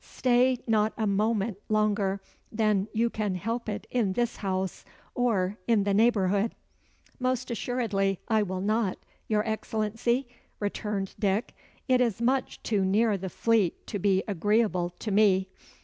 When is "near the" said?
12.83-13.29